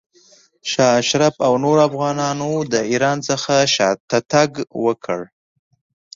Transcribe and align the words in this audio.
شاه 0.69 0.93
اشرف 1.01 1.35
او 1.47 1.53
نورو 1.63 1.81
افغانانو 1.89 2.51
له 2.71 2.79
ایران 2.91 3.17
څخه 3.29 3.53
شاته 3.75 4.19
تګ 4.31 4.49
وکړ. 4.85 5.19